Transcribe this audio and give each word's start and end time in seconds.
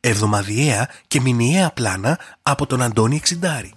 Εβδομαδιαία 0.00 0.90
και 1.06 1.20
μηνιαία 1.20 1.70
πλάνα 1.70 2.18
από 2.42 2.66
τον 2.66 2.82
Αντώνη 2.82 3.16
Εξιντάρη. 3.16 3.72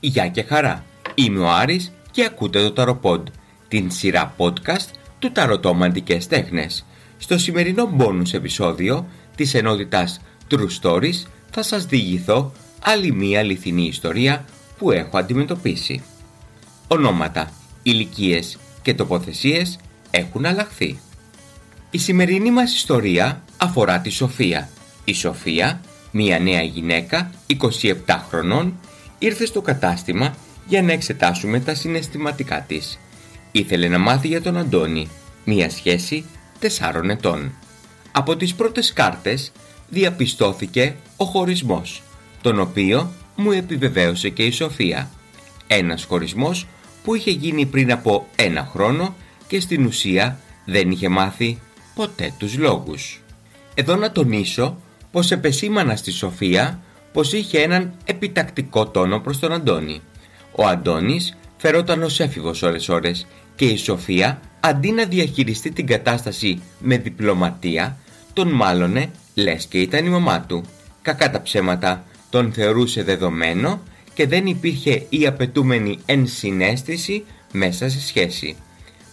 Γεια 0.00 0.28
και 0.28 0.42
χαρά. 0.42 0.84
Είμαι 1.14 1.38
ο 1.38 1.50
Άρης 1.50 1.92
και 2.10 2.24
ακούτε 2.24 2.62
το 2.62 2.72
Ταροποντ, 2.72 3.28
την 3.68 3.90
σειρά 3.90 4.34
podcast 4.36 4.90
του 5.18 5.32
Ταρωτόμαντικές 5.32 6.26
Τέχνες. 6.26 6.84
Στο 7.18 7.38
σημερινό 7.38 7.96
bonus 7.98 8.32
επεισόδιο 8.34 9.06
της 9.36 9.54
ενότητας 9.54 10.20
True 10.50 10.68
Stories 10.82 11.26
θα 11.50 11.62
σας 11.62 11.86
διηγηθώ 11.86 12.52
άλλη 12.82 13.12
μία 13.12 13.38
αληθινή 13.38 13.86
ιστορία 13.86 14.44
που 14.78 14.90
έχω 14.90 15.18
αντιμετωπίσει. 15.18 16.02
Ονόματα, 16.88 17.50
ηλικίες 17.82 18.58
και 18.82 18.94
τοποθεσίες 18.94 19.78
έχουν 20.10 20.44
αλλάχθει. 20.46 20.98
Η 21.94 21.98
σημερινή 21.98 22.50
μας 22.50 22.74
ιστορία 22.74 23.44
αφορά 23.56 24.00
τη 24.00 24.10
Σοφία. 24.10 24.68
Η 25.04 25.14
Σοφία, 25.14 25.80
μια 26.10 26.38
νέα 26.38 26.62
γυναίκα 26.62 27.30
27 27.46 27.94
χρονών, 28.28 28.78
ήρθε 29.18 29.46
στο 29.46 29.60
κατάστημα 29.60 30.34
για 30.66 30.82
να 30.82 30.92
εξετάσουμε 30.92 31.60
τα 31.60 31.74
συναισθηματικά 31.74 32.64
της. 32.68 32.98
Ήθελε 33.52 33.88
να 33.88 33.98
μάθει 33.98 34.28
για 34.28 34.42
τον 34.42 34.56
Αντώνη, 34.56 35.08
μια 35.44 35.70
σχέση 35.70 36.24
4 36.60 37.08
ετών. 37.08 37.52
Από 38.12 38.36
τις 38.36 38.54
πρώτες 38.54 38.92
κάρτες 38.92 39.52
διαπιστώθηκε 39.88 40.96
ο 41.16 41.24
χωρισμός, 41.24 42.02
τον 42.40 42.60
οποίο 42.60 43.12
μου 43.36 43.50
επιβεβαίωσε 43.50 44.28
και 44.28 44.42
η 44.44 44.50
Σοφία. 44.50 45.10
Ένας 45.66 46.04
χωρισμός 46.04 46.66
που 47.04 47.14
είχε 47.14 47.30
γίνει 47.30 47.66
πριν 47.66 47.92
από 47.92 48.26
ένα 48.36 48.68
χρόνο 48.72 49.14
και 49.46 49.60
στην 49.60 49.86
ουσία 49.86 50.38
δεν 50.64 50.90
είχε 50.90 51.08
μάθει 51.08 51.58
ποτέ 51.94 52.34
τους 52.38 52.58
λόγους. 52.58 53.22
Εδώ 53.74 53.96
να 53.96 54.12
τονίσω 54.12 54.76
πως 55.10 55.30
επεσήμανα 55.30 55.96
στη 55.96 56.10
Σοφία 56.10 56.80
πως 57.12 57.32
είχε 57.32 57.58
έναν 57.58 57.94
επιτακτικό 58.04 58.86
τόνο 58.86 59.20
προς 59.20 59.38
τον 59.38 59.52
Αντώνη. 59.52 60.00
Ο 60.52 60.66
Αντώνης 60.66 61.36
φερόταν 61.56 62.02
ως 62.02 62.20
έφηβος 62.20 62.62
ώρες 62.62 62.88
ώρες 62.88 63.26
και 63.56 63.64
η 63.64 63.76
Σοφία 63.76 64.40
αντί 64.60 64.90
να 64.90 65.04
διαχειριστεί 65.04 65.70
την 65.70 65.86
κατάσταση 65.86 66.62
με 66.78 66.96
διπλωματία 66.96 67.96
τον 68.32 68.48
μάλωνε 68.48 69.10
λες 69.34 69.66
και 69.66 69.78
ήταν 69.78 70.06
η 70.06 70.08
μαμά 70.08 70.40
του. 70.40 70.64
Κακά 71.02 71.30
τα 71.30 71.42
ψέματα 71.42 72.04
τον 72.30 72.52
θεωρούσε 72.52 73.02
δεδομένο 73.02 73.82
και 74.14 74.26
δεν 74.26 74.46
υπήρχε 74.46 75.06
η 75.08 75.26
απαιτούμενη 75.26 75.98
ενσυναίσθηση 76.06 77.24
μέσα 77.52 77.88
σε 77.88 78.00
σχέση. 78.00 78.56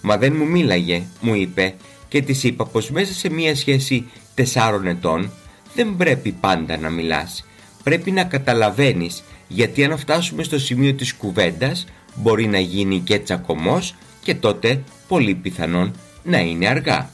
Μα 0.01 0.17
δεν 0.17 0.35
μου 0.35 0.45
μίλαγε, 0.45 1.03
μου 1.21 1.35
είπε 1.35 1.75
και 2.11 2.21
της 2.21 2.43
είπα 2.43 2.65
πως 2.65 2.89
μέσα 2.91 3.13
σε 3.13 3.29
μια 3.29 3.55
σχέση 3.55 4.09
τεσσάρων 4.35 4.87
ετών 4.87 5.31
δεν 5.75 5.95
πρέπει 5.95 6.31
πάντα 6.31 6.77
να 6.77 6.89
μιλάς. 6.89 7.45
Πρέπει 7.83 8.11
να 8.11 8.23
καταλαβαίνεις 8.23 9.23
γιατί 9.47 9.83
αν 9.83 9.97
φτάσουμε 9.97 10.43
στο 10.43 10.59
σημείο 10.59 10.93
της 10.93 11.13
κουβέντας 11.13 11.85
μπορεί 12.15 12.47
να 12.47 12.59
γίνει 12.59 12.99
και 12.99 13.19
τσακωμός 13.19 13.95
και 14.23 14.35
τότε 14.35 14.83
πολύ 15.07 15.35
πιθανόν 15.35 15.93
να 16.23 16.39
είναι 16.39 16.67
αργά. 16.67 17.09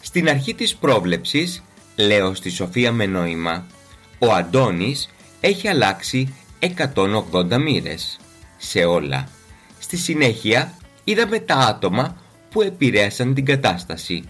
Στην 0.00 0.28
αρχή 0.28 0.54
της 0.54 0.76
πρόβλεψης, 0.76 1.62
λέω 1.96 2.34
στη 2.34 2.50
Σοφία 2.50 2.92
με 2.92 3.06
νόημα, 3.06 3.66
ο 4.18 4.32
Αντώνης 4.32 5.08
έχει 5.40 5.68
αλλάξει 5.68 6.34
180 6.58 7.58
μοίρες 7.58 8.18
σε 8.56 8.78
όλα. 8.78 9.28
Στη 9.78 9.96
συνέχεια 9.96 10.74
είδαμε 11.04 11.38
τα 11.38 11.54
άτομα 11.54 12.16
που 12.50 12.62
επηρέασαν 12.62 13.34
την 13.34 13.44
κατάσταση. 13.44 14.22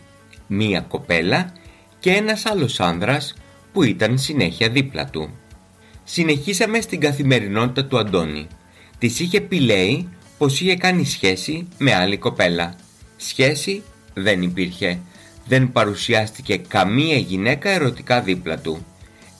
Μία 0.46 0.80
κοπέλα 0.80 1.52
και 1.98 2.10
ένας 2.10 2.46
άλλος 2.46 2.80
άνδρας 2.80 3.34
που 3.72 3.82
ήταν 3.82 4.18
συνέχεια 4.18 4.68
δίπλα 4.68 5.06
του. 5.06 5.30
Συνεχίσαμε 6.04 6.80
στην 6.80 7.00
καθημερινότητα 7.00 7.84
του 7.84 7.98
Αντώνη. 7.98 8.46
Της 8.98 9.20
είχε 9.20 9.40
πει 9.40 9.60
λέει 9.60 10.08
πως 10.38 10.60
είχε 10.60 10.76
κάνει 10.76 11.04
σχέση 11.04 11.68
με 11.78 11.94
άλλη 11.94 12.16
κοπέλα. 12.16 12.74
Σχέση 13.16 13.82
δεν 14.14 14.42
υπήρχε. 14.42 14.98
Δεν 15.46 15.72
παρουσιάστηκε 15.72 16.56
καμία 16.56 17.16
γυναίκα 17.16 17.70
ερωτικά 17.70 18.20
δίπλα 18.20 18.58
του. 18.58 18.86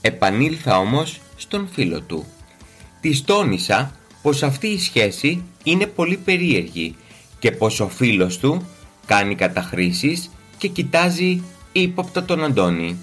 Επανήλθα 0.01 0.79
όμως 0.79 1.21
στον 1.37 1.69
φίλο 1.73 2.01
του. 2.01 2.27
Της 3.01 3.25
τόνισα 3.25 3.97
πως 4.23 4.43
αυτή 4.43 4.67
η 4.67 4.79
σχέση 4.79 5.45
είναι 5.65 5.87
πολύ 5.87 6.17
περίεργη 6.17 6.97
και 7.39 7.51
πως 7.51 7.81
ο 7.81 7.89
φίλος 7.89 8.39
του 8.39 8.67
κάνει 9.07 9.35
καταχρήσεις 9.35 10.31
και 10.59 10.69
κοιτάζει 10.69 11.43
ύποπτα 11.73 12.25
τον 12.25 12.45
Αντώνη. 12.45 12.97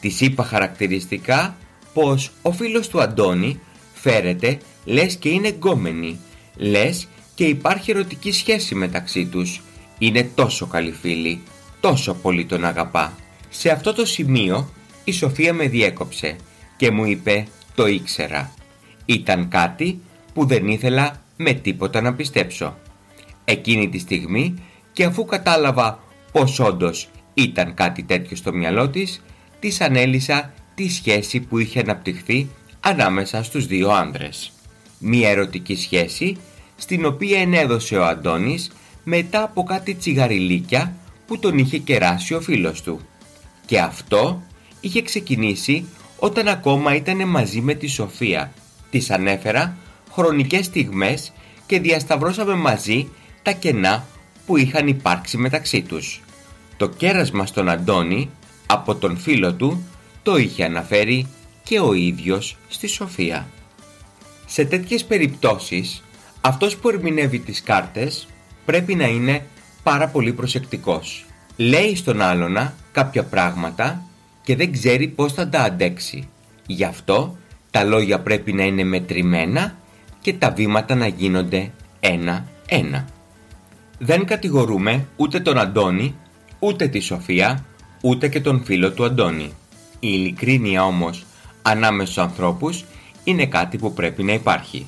Της 0.00 0.20
είπα 0.20 0.44
χαρακτηριστικά 0.44 1.56
πως 1.92 2.30
ο 2.42 2.52
φίλος 2.52 2.88
του 2.88 3.00
Αντώνη 3.00 3.60
φέρεται 3.94 4.58
λες 4.84 5.16
και 5.16 5.28
είναι 5.28 5.48
γκόμενοι, 5.48 6.18
λες 6.56 7.08
και 7.34 7.44
υπάρχει 7.44 7.90
ερωτική 7.90 8.32
σχέση 8.32 8.74
μεταξύ 8.74 9.26
τους. 9.26 9.62
Είναι 9.98 10.30
τόσο 10.34 10.66
καλή 10.66 10.92
φίλη, 10.92 11.42
τόσο 11.80 12.14
πολύ 12.14 12.44
τον 12.44 12.64
αγαπά. 12.64 13.12
Σε 13.48 13.70
αυτό 13.70 13.92
το 13.92 14.04
σημείο 14.04 14.72
η 15.04 15.12
Σοφία 15.12 15.52
με 15.52 15.68
διέκοψε 15.68 16.36
και 16.76 16.90
μου 16.90 17.04
είπε 17.04 17.46
το 17.74 17.86
ήξερα. 17.86 18.54
Ήταν 19.04 19.48
κάτι 19.48 20.00
που 20.34 20.46
δεν 20.46 20.68
ήθελα 20.68 21.22
με 21.36 21.52
τίποτα 21.52 22.00
να 22.00 22.14
πιστέψω. 22.14 22.76
Εκείνη 23.44 23.88
τη 23.88 23.98
στιγμή 23.98 24.54
και 24.92 25.04
αφού 25.04 25.24
κατάλαβα 25.24 25.98
πως 26.32 26.60
όντως 26.60 27.08
ήταν 27.34 27.74
κάτι 27.74 28.02
τέτοιο 28.02 28.36
στο 28.36 28.52
μυαλό 28.52 28.88
της, 28.88 29.22
της 29.60 29.80
ανέλησα 29.80 30.52
τη 30.74 30.90
σχέση 30.90 31.40
που 31.40 31.58
είχε 31.58 31.80
αναπτυχθεί 31.80 32.48
ανάμεσα 32.80 33.42
στους 33.42 33.66
δύο 33.66 33.90
άντρες. 33.90 34.52
Μία 34.98 35.28
ερωτική 35.28 35.76
σχέση 35.76 36.36
στην 36.76 37.04
οποία 37.04 37.40
ενέδωσε 37.40 37.96
ο 37.96 38.04
Αντώνης 38.04 38.72
μετά 39.04 39.42
από 39.42 39.62
κάτι 39.62 39.94
τσιγαριλίκια 39.94 40.96
που 41.26 41.38
τον 41.38 41.58
είχε 41.58 41.78
κεράσει 41.78 42.34
ο 42.34 42.40
φίλος 42.40 42.82
του. 42.82 43.00
Και 43.66 43.80
αυτό 43.80 44.42
είχε 44.80 45.02
ξεκινήσει 45.02 45.88
όταν 46.18 46.48
ακόμα 46.48 46.94
ήταν 46.94 47.28
μαζί 47.28 47.60
με 47.60 47.74
τη 47.74 47.86
Σοφία. 47.86 48.52
Της 48.90 49.10
ανέφερα 49.10 49.76
χρονικές 50.12 50.64
στιγμές 50.64 51.32
και 51.66 51.80
διασταυρώσαμε 51.80 52.54
μαζί 52.54 53.08
τα 53.44 53.52
κενά 53.52 54.06
που 54.46 54.56
είχαν 54.56 54.86
υπάρξει 54.86 55.36
μεταξύ 55.36 55.82
τους. 55.82 56.22
Το 56.76 56.88
κέρασμα 56.88 57.46
στον 57.46 57.68
Αντώνη 57.68 58.30
από 58.66 58.94
τον 58.94 59.16
φίλο 59.16 59.54
του 59.54 59.86
το 60.22 60.36
είχε 60.36 60.64
αναφέρει 60.64 61.26
και 61.62 61.80
ο 61.80 61.92
ίδιος 61.92 62.56
στη 62.68 62.86
Σοφία. 62.86 63.48
Σε 64.46 64.64
τέτοιες 64.64 65.04
περιπτώσεις, 65.04 66.02
αυτός 66.40 66.76
που 66.76 66.88
ερμηνεύει 66.88 67.38
τις 67.38 67.62
κάρτες 67.62 68.26
πρέπει 68.64 68.94
να 68.94 69.06
είναι 69.06 69.46
πάρα 69.82 70.08
πολύ 70.08 70.32
προσεκτικός. 70.32 71.24
Λέει 71.56 71.96
στον 71.96 72.20
άλλονα 72.20 72.74
κάποια 72.92 73.24
πράγματα 73.24 74.02
και 74.42 74.56
δεν 74.56 74.72
ξέρει 74.72 75.08
πώς 75.08 75.32
θα 75.32 75.48
τα 75.48 75.60
αντέξει. 75.60 76.28
Γι' 76.66 76.84
αυτό 76.84 77.36
τα 77.70 77.84
λόγια 77.84 78.20
πρέπει 78.20 78.52
να 78.52 78.64
είναι 78.64 78.84
μετρημένα 78.84 79.76
και 80.20 80.32
τα 80.32 80.50
βήματα 80.50 80.94
να 80.94 81.06
γίνονται 81.06 81.70
ένα-ένα. 82.00 83.04
Δεν 83.98 84.24
κατηγορούμε 84.24 85.06
ούτε 85.16 85.40
τον 85.40 85.58
Αντώνη, 85.58 86.14
ούτε 86.58 86.88
τη 86.88 87.00
Σοφία, 87.00 87.64
ούτε 88.02 88.28
και 88.28 88.40
τον 88.40 88.64
φίλο 88.64 88.92
του 88.92 89.04
Αντώνη. 89.04 89.52
Η 90.00 90.08
ειλικρίνεια 90.08 90.84
όμως 90.84 91.24
ανάμεσα 91.62 92.10
στους 92.12 92.22
ανθρώπους 92.22 92.84
είναι 93.24 93.46
κάτι 93.46 93.76
που 93.78 93.92
πρέπει 93.92 94.22
να 94.22 94.32
υπάρχει. 94.32 94.86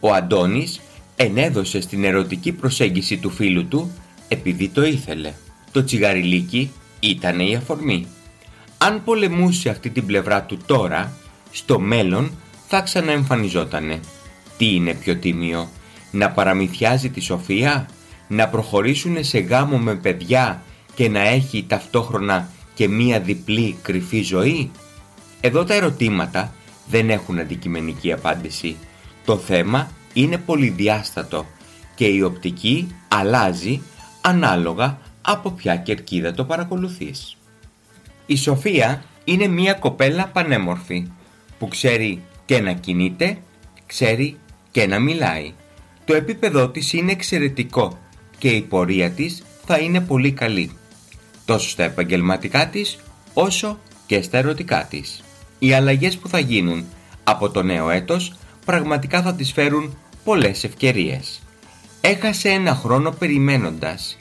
Ο 0.00 0.12
Αντώνης 0.12 0.80
ενέδωσε 1.16 1.80
στην 1.80 2.04
ερωτική 2.04 2.52
προσέγγιση 2.52 3.16
του 3.16 3.30
φίλου 3.30 3.66
του 3.66 3.90
επειδή 4.28 4.68
το 4.68 4.84
ήθελε. 4.84 5.32
Το 5.72 5.84
τσιγαριλίκι 5.84 6.70
ήταν 7.00 7.40
η 7.40 7.56
αφορμή. 7.56 8.06
Αν 8.78 9.04
πολεμούσε 9.04 9.68
αυτή 9.68 9.90
την 9.90 10.06
πλευρά 10.06 10.42
του 10.42 10.58
τώρα, 10.66 11.12
στο 11.50 11.78
μέλλον 11.80 12.30
θα 12.68 12.80
ξαναεμφανιζότανε. 12.80 14.00
Τι 14.58 14.74
είναι 14.74 14.94
πιο 14.94 15.16
τίμιο, 15.16 15.68
να 16.10 16.30
παραμυθιάζει 16.30 17.10
τη 17.10 17.20
Σοφία 17.20 17.88
να 18.28 18.48
προχωρήσουν 18.48 19.24
σε 19.24 19.38
γάμο 19.38 19.78
με 19.78 19.94
παιδιά 19.94 20.62
και 20.94 21.08
να 21.08 21.20
έχει 21.20 21.64
ταυτόχρονα 21.68 22.48
και 22.74 22.88
μία 22.88 23.20
διπλή 23.20 23.76
κρυφή 23.82 24.22
ζωή; 24.22 24.70
Εδώ 25.40 25.64
τα 25.64 25.74
ερωτήματα 25.74 26.54
δεν 26.88 27.10
έχουν 27.10 27.38
αντικειμενική 27.38 28.12
απάντηση. 28.12 28.76
Το 29.24 29.36
θέμα 29.36 29.90
είναι 30.12 30.38
πολυδιάστατο 30.38 31.46
και 31.94 32.06
η 32.06 32.22
οπτική 32.22 32.94
αλλάζει 33.08 33.82
ανάλογα 34.20 34.98
από 35.22 35.50
ποια 35.50 35.76
κερκίδα 35.76 36.32
το 36.32 36.44
παρακολουθείς. 36.44 37.36
Η 38.26 38.36
Σοφία 38.36 39.04
είναι 39.24 39.46
μία 39.46 39.74
κοπέλα 39.74 40.26
πανέμορφη 40.26 41.10
που 41.58 41.68
ξέρει 41.68 42.22
και 42.44 42.60
να 42.60 42.72
κινείται, 42.72 43.38
ξέρει 43.86 44.38
και 44.70 44.86
να 44.86 44.98
μιλάει. 44.98 45.52
Το 46.04 46.14
επίπεδό 46.14 46.68
της 46.68 46.92
είναι 46.92 47.12
εξαιρετικό 47.12 47.98
και 48.38 48.48
η 48.48 48.60
πορεία 48.60 49.10
της 49.10 49.42
θα 49.66 49.78
είναι 49.78 50.00
πολύ 50.00 50.32
καλή. 50.32 50.70
Τόσο 51.44 51.68
στα 51.68 51.84
επαγγελματικά 51.84 52.68
της 52.68 52.98
όσο 53.34 53.78
και 54.06 54.22
στα 54.22 54.38
ερωτικά 54.38 54.86
της. 54.90 55.22
Οι 55.58 55.72
αλλαγές 55.72 56.16
που 56.16 56.28
θα 56.28 56.38
γίνουν 56.38 56.84
από 57.24 57.50
το 57.50 57.62
νέο 57.62 57.90
έτος 57.90 58.34
πραγματικά 58.64 59.22
θα 59.22 59.34
της 59.34 59.52
φέρουν 59.52 59.96
πολλές 60.24 60.64
ευκαιρίες. 60.64 61.42
Έχασε 62.00 62.48
ένα 62.48 62.74
χρόνο 62.74 63.10
περιμένοντας. 63.10 64.16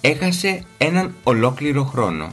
Έχασε 0.00 0.62
έναν 0.78 1.14
ολόκληρο 1.22 1.84
χρόνο. 1.84 2.32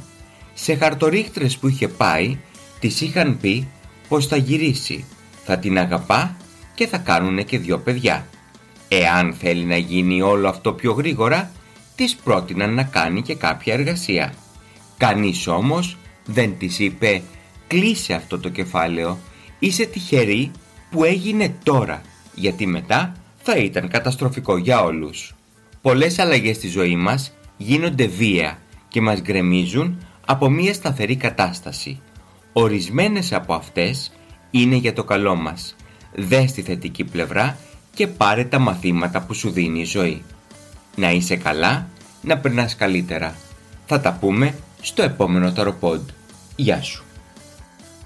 Σε 0.53 0.75
χαρτορίχτρες 0.75 1.57
που 1.57 1.67
είχε 1.67 1.87
πάει, 1.87 2.37
της 2.79 3.01
είχαν 3.01 3.37
πει 3.41 3.67
πως 4.07 4.27
θα 4.27 4.35
γυρίσει, 4.35 5.05
θα 5.45 5.57
την 5.57 5.77
αγαπά 5.77 6.37
και 6.75 6.87
θα 6.87 6.97
κάνουνε 6.97 7.43
και 7.43 7.57
δυο 7.57 7.79
παιδιά. 7.79 8.27
Εάν 9.01 9.33
θέλει 9.33 9.63
να 9.63 9.77
γίνει 9.77 10.21
όλο 10.21 10.49
αυτό 10.49 10.73
πιο 10.73 10.91
γρήγορα, 10.91 11.51
της 11.95 12.15
πρότειναν 12.15 12.73
να 12.73 12.83
κάνει 12.83 13.21
και 13.21 13.35
κάποια 13.35 13.73
εργασία. 13.73 14.33
Κανείς 14.97 15.47
όμως 15.47 15.97
δεν 16.25 16.57
της 16.57 16.79
είπε 16.79 17.21
«Κλείσε 17.67 18.13
αυτό 18.13 18.39
το 18.39 18.49
κεφάλαιο, 18.49 19.17
είσαι 19.59 19.85
τυχερή 19.85 20.51
που 20.91 21.03
έγινε 21.03 21.55
τώρα, 21.63 22.01
γιατί 22.35 22.65
μετά 22.65 23.13
θα 23.37 23.55
ήταν 23.57 23.87
καταστροφικό 23.87 24.57
για 24.57 24.83
όλους». 24.83 25.35
Πολλές 25.81 26.19
αλλαγές 26.19 26.55
στη 26.55 26.67
ζωή 26.67 26.95
μας 26.95 27.33
γίνονται 27.57 28.05
βία 28.07 28.57
και 28.87 29.01
μας 29.01 29.21
γκρεμίζουν 29.21 30.05
από 30.25 30.49
μια 30.49 30.73
σταθερή 30.73 31.15
κατάσταση. 31.15 32.01
Ορισμένες 32.53 33.33
από 33.33 33.53
αυτές 33.53 34.11
είναι 34.51 34.75
για 34.75 34.93
το 34.93 35.03
καλό 35.03 35.35
μας. 35.35 35.75
Δες 36.15 36.51
τη 36.51 36.61
θετική 36.61 37.03
πλευρά 37.03 37.57
και 37.93 38.07
πάρε 38.07 38.43
τα 38.43 38.59
μαθήματα 38.59 39.21
που 39.21 39.33
σου 39.33 39.51
δίνει 39.51 39.79
η 39.79 39.85
ζωή. 39.85 40.23
Να 40.95 41.11
είσαι 41.11 41.35
καλά, 41.35 41.87
να 42.21 42.37
περνάς 42.37 42.75
καλύτερα. 42.75 43.35
Θα 43.85 44.01
τα 44.01 44.13
πούμε 44.13 44.55
στο 44.81 45.03
επόμενο 45.03 45.51
ταροπόντ. 45.51 46.09
Γεια 46.55 46.81
σου. 46.81 47.03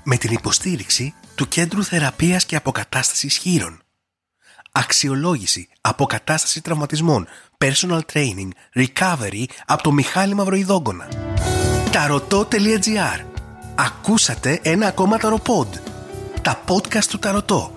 Με 0.04 0.18
την 0.18 0.32
υποστήριξη 0.32 1.14
του 1.36 1.48
Κέντρου 1.48 1.84
Θεραπείας 1.84 2.46
και 2.46 2.56
Αποκατάστασης 2.56 3.38
Χείρων. 3.38 3.82
Αξιολόγηση, 4.72 5.68
αποκατάσταση 5.82 6.62
τραυματισμών, 6.62 7.28
personal 7.58 8.00
training, 8.14 8.50
recovery 8.76 9.44
από 9.66 9.84
το 9.84 9.92
Μιχάλη 9.92 10.34
Μαυροϊδόγκονα. 10.34 11.08
Ταρωτό.gr 11.92 13.26
Ακούσατε 13.76 14.60
ένα 14.64 14.88
ακόμα 14.88 15.18
ταροπόντ. 15.18 15.76
Τα 16.42 16.64
podcast 16.68 17.04
του 17.04 17.20
Ταρωτό. 17.20 17.77